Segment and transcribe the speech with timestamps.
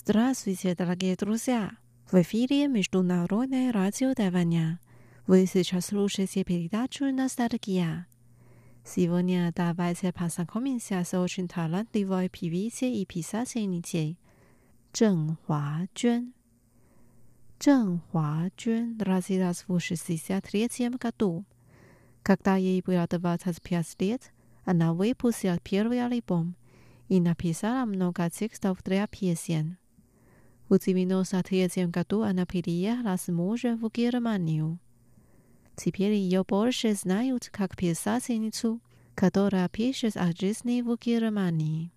[0.00, 1.72] Здравствуйте, дорогие друзья!
[2.08, 4.78] В эфире Международное радио Тайваня.
[5.26, 8.06] Вы сейчас слушаете передачу «Ностальгия».
[8.84, 14.20] Сегодня давайте познакомимся с очень талантливой певицей и писательницей
[14.92, 16.32] Чжэн Хуажуэн.
[17.58, 21.44] Чжэн Хуажуэн родилась в 63 году.
[22.22, 24.32] Когда ей было 25 лет,
[24.64, 26.54] она выпустила первый альбом–
[27.08, 29.78] и написала много текстов для песен.
[30.68, 34.78] В 93 году она переехала с мужем в Германию.
[35.76, 38.82] Теперь ее больше знают как писательницу,
[39.14, 41.90] которая пишет о жизни в Германии.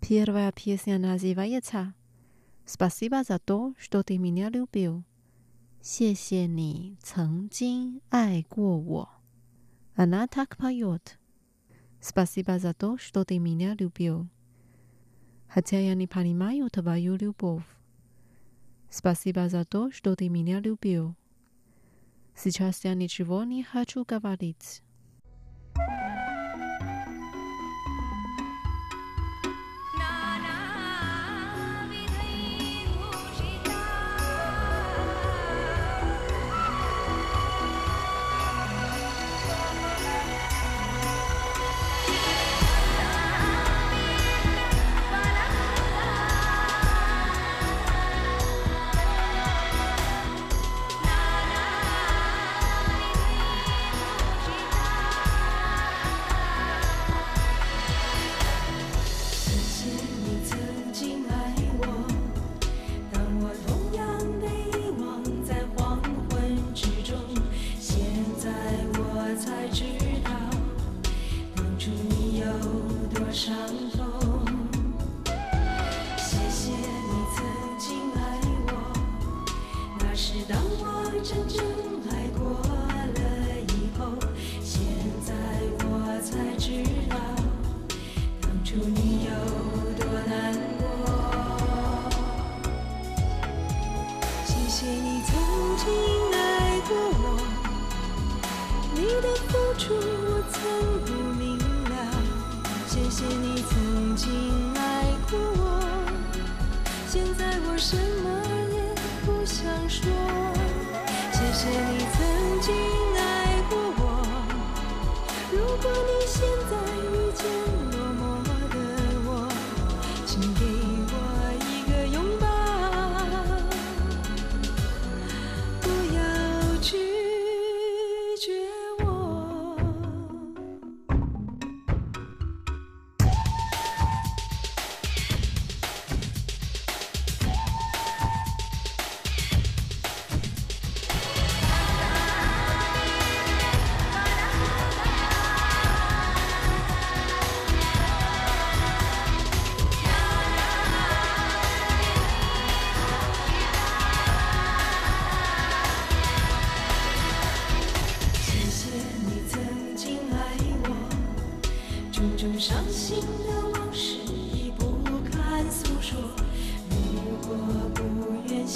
[0.00, 1.92] Первая песня называется
[2.65, 5.03] «Спасибо за то, что ты меня любил».
[5.81, 9.09] 谢谢你曾经爱过我。
[9.95, 11.17] Она так поет.
[11.99, 14.27] Спасибо за то, что ты меня любил.
[15.47, 17.65] Хотя я не понимаю твою любовь.
[18.91, 21.15] Спасибо за то, что ты меня любил.
[22.35, 24.83] Сейчас я ничего не хочу говорить.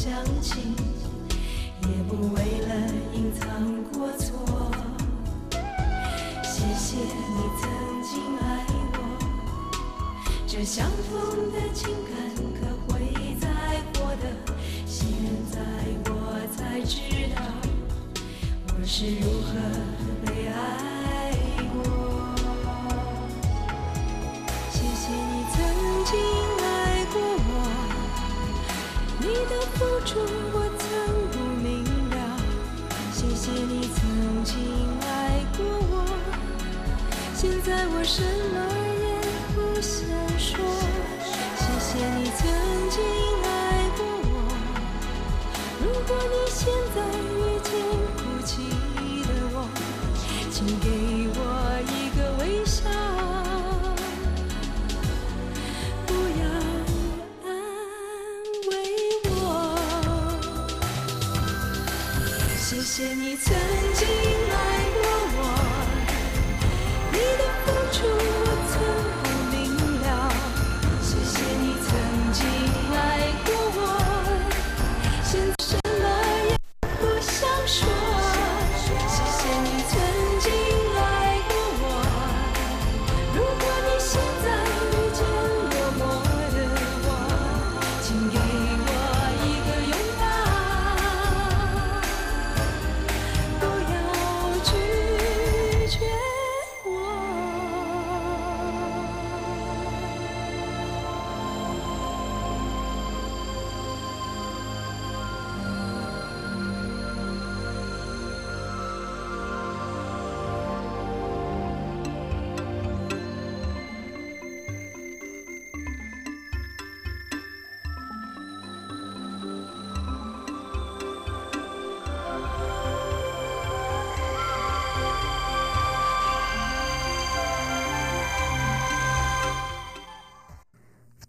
[0.03, 0.75] 相信，
[1.83, 2.75] 也不为了
[3.13, 4.73] 隐藏过错，
[6.43, 7.69] 谢谢你曾
[8.03, 8.97] 经爱我。
[10.47, 12.17] 这相逢的情感
[12.55, 13.47] 可会再
[13.93, 14.55] 获得？
[14.87, 15.07] 现
[15.51, 15.61] 在
[16.07, 16.11] 我
[16.57, 17.43] 才知道
[18.69, 20.00] 我是如何。
[30.19, 30.89] 我曾
[31.31, 32.17] 不明了，
[33.13, 34.57] 谢谢你曾经
[35.03, 36.05] 爱过我。
[37.35, 38.23] 现在我什
[38.55, 38.80] 么？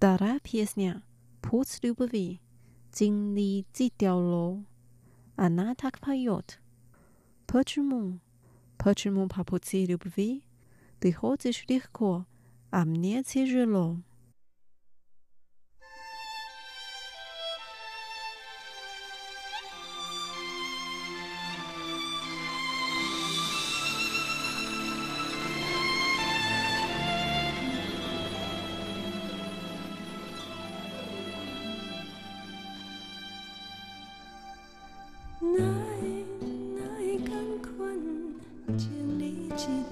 [0.01, 1.03] Вторая песня
[1.44, 2.42] «Путь любви»
[2.92, 4.65] «Тинли Цитяло».
[5.36, 6.59] Она так поет.
[7.45, 8.19] Почему?
[8.80, 10.44] Почему по пути любви
[11.00, 12.25] ты ходишь легко,
[12.71, 13.98] а мне тяжело?
[35.41, 35.97] 是大外
[37.01, 37.33] 些帕
[37.97, 38.85] 苏舍
[39.17, 39.90] 演 piesnu，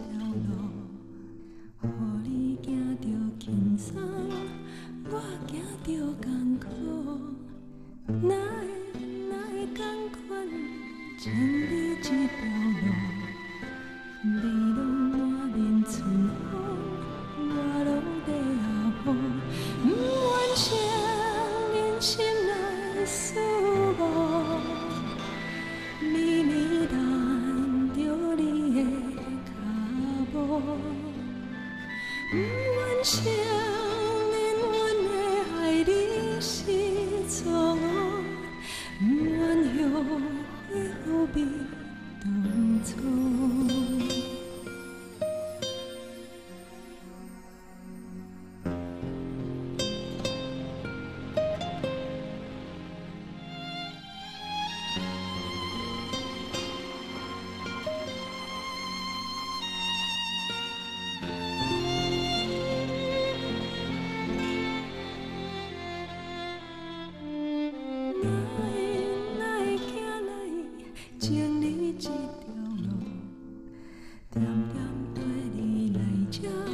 [76.30, 76.69] 家。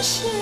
[0.00, 0.37] 多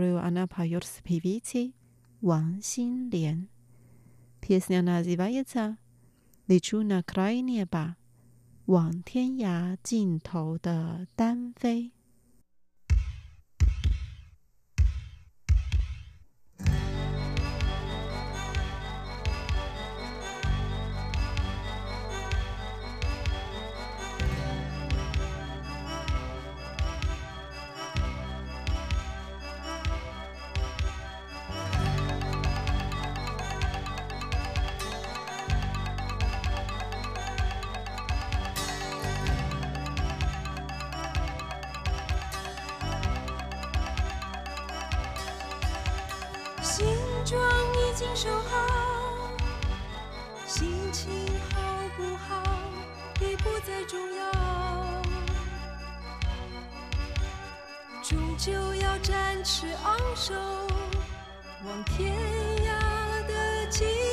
[0.00, 1.74] 留安娜帕尤斯皮维奇
[2.20, 3.48] 王心莲。
[4.40, 5.76] piesnia nazivается
[6.46, 7.96] «Лечу на край неба»,
[8.66, 11.92] 往天涯尽头的单飞。
[47.73, 48.55] 已经收好，
[50.45, 51.09] 心情
[51.53, 51.61] 好
[51.95, 52.43] 不好
[53.21, 54.31] 已不再重要，
[58.03, 58.97] 终究要。
[58.97, 60.33] 展翅昂首，
[61.63, 62.13] 望天
[62.65, 64.06] 涯的尽。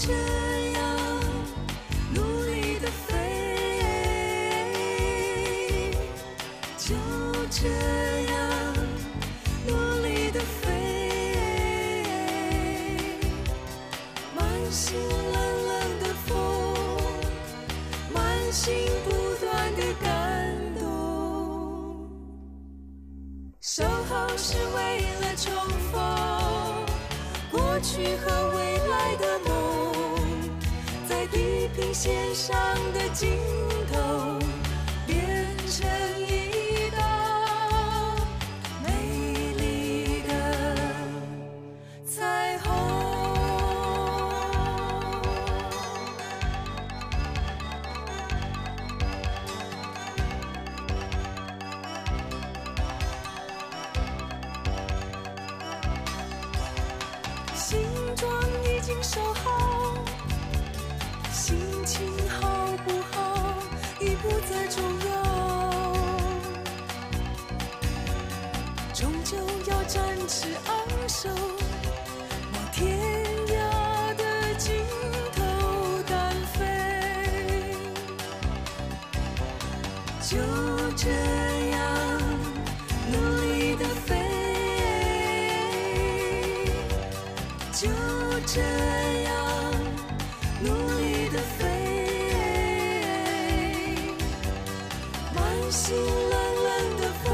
[0.00, 0.39] Catch.
[80.30, 80.36] 就
[80.94, 81.10] 这
[81.70, 81.76] 样
[83.10, 84.14] 努力的飞。
[87.72, 87.88] 就
[88.46, 88.60] 这
[89.24, 89.34] 样
[90.62, 90.70] 努
[91.00, 91.66] 力的飞，
[95.34, 96.32] 满心冷
[96.62, 96.68] 冷
[97.00, 97.28] 的风，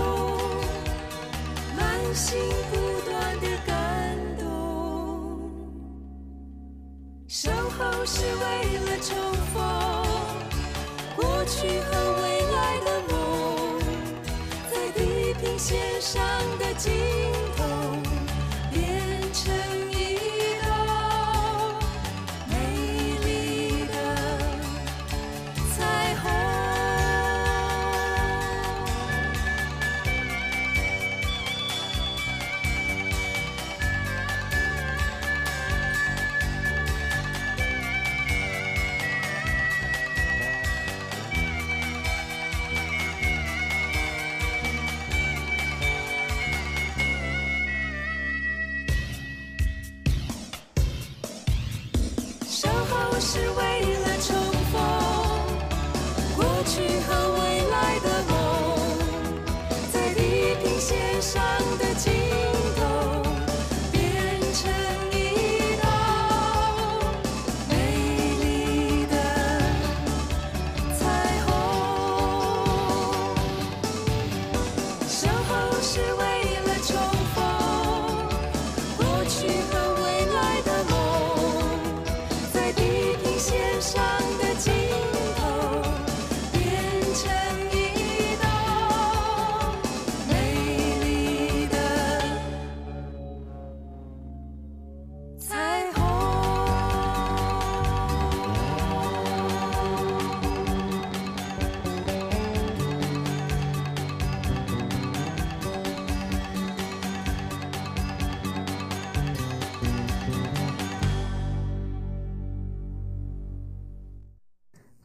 [1.77, 2.39] 满心
[2.71, 2.75] 不
[3.05, 3.77] 断的感
[4.39, 4.43] 动。
[7.29, 9.15] 守候是为了重
[9.53, 9.55] 逢
[11.15, 12.16] 过去和
[15.69, 16.23] 肩上
[16.61, 17.26] 的记忆。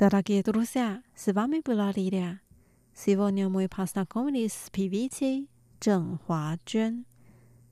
[0.01, 2.41] Дорогие друзья, с вами была Лилия.
[2.95, 5.49] Сегодня мы познакомились с певицей
[5.81, 7.05] Чжэн Хуаджун.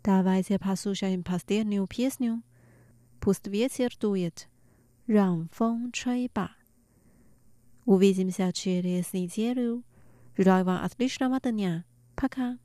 [0.03, 2.43] Давайте послушаем последнюю песню.
[3.21, 4.49] Пусть ветер дует,
[5.07, 6.57] 让风吹吧.
[7.85, 9.85] Увидимся через неделю.
[10.37, 11.85] Желаю вам отличного дня.
[12.17, 12.59] Пока.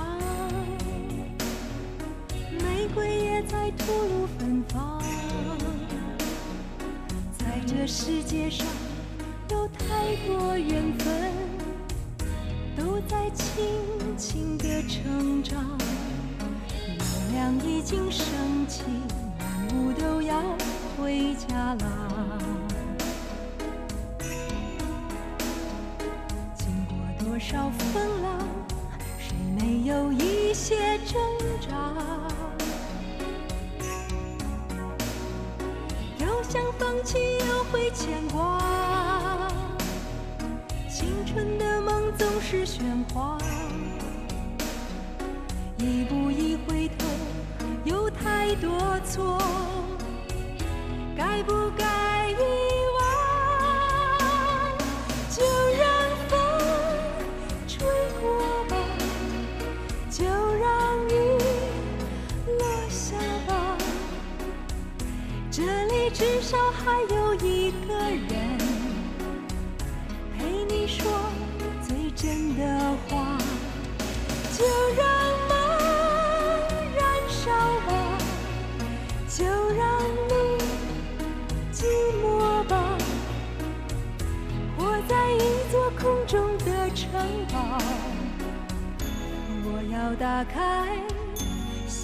[2.62, 5.02] 玫瑰也在吐露芬芳。
[7.38, 8.66] 在这世界上
[9.50, 11.32] 有太多缘分，
[12.76, 13.64] 都在轻
[14.16, 15.78] 轻地成长。
[16.78, 18.26] 月亮已经升
[18.68, 18.82] 起，
[19.38, 20.42] 万物都要
[20.98, 22.49] 回家啦。
[51.42, 51.89] 不该。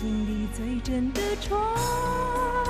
[0.07, 2.66] 心里最真的窗。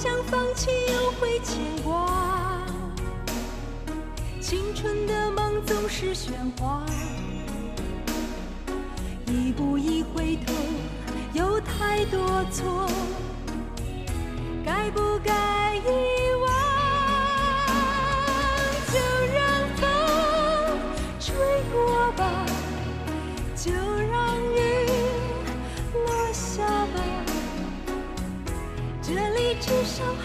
[0.00, 2.64] 想放弃又会牵挂，
[4.40, 6.86] 青春的梦总是喧哗。
[9.26, 10.54] 一步一回头，
[11.32, 12.88] 有太多错。
[14.64, 16.17] 该不该一。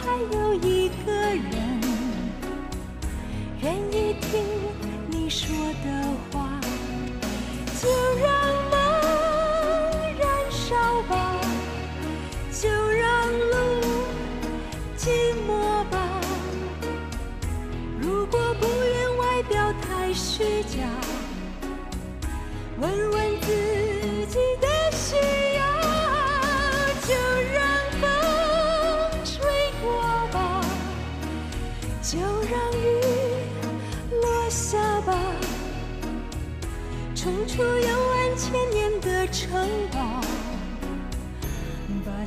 [0.06, 1.53] 还有一个人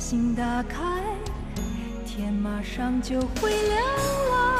[0.09, 1.03] 心打开
[2.05, 3.83] 天马上就会亮
[4.31, 4.56] 了。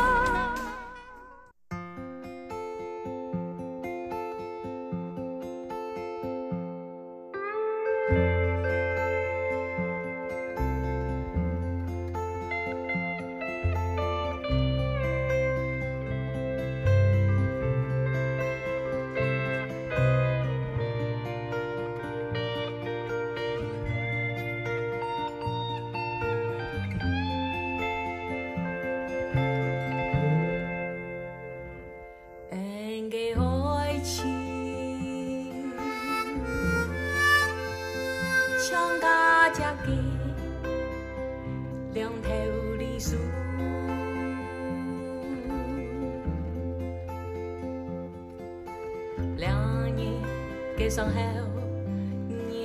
[50.90, 51.20] 相好，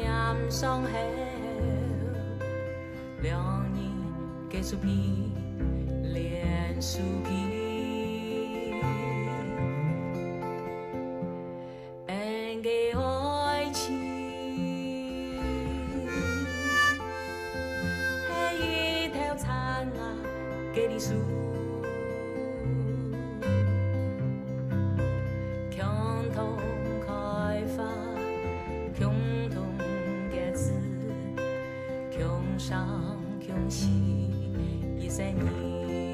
[0.04, 0.88] 难相好，
[3.20, 3.90] 两意
[4.50, 5.32] 各殊脾，
[6.12, 7.51] 两殊脾。
[32.58, 34.30] 上用心
[34.98, 36.11] 一三年